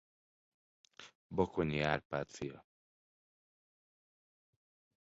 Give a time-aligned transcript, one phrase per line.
[1.29, 2.65] Bakonyi Árpád fia.